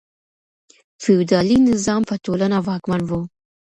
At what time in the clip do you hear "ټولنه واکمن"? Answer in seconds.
2.25-3.01